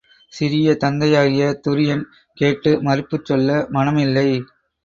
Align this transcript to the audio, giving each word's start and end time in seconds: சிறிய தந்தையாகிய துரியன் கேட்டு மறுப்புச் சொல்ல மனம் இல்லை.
சிறிய 0.33 0.67
தந்தையாகிய 0.75 1.49
துரியன் 1.67 2.03
கேட்டு 2.37 2.73
மறுப்புச் 2.81 3.25
சொல்ல 3.25 3.59
மனம் 3.69 3.97
இல்லை. 3.97 4.29